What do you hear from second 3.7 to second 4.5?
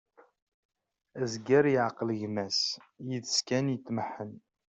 itmeḥḥen.